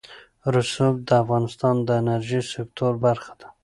رسوب 0.53 0.95
د 1.07 1.09
افغانستان 1.23 1.75
د 1.87 1.89
انرژۍ 2.01 2.41
سکتور 2.53 2.93
برخه 3.05 3.33
ده. 3.39 3.47